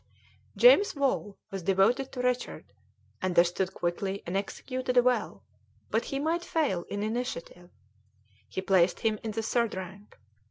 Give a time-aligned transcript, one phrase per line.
[0.57, 2.73] James Wall was devoted to Richard,
[3.21, 5.43] understood quickly and executed well,
[5.91, 7.69] but he might fail in initiative;
[8.49, 10.17] he placed him in the third rank.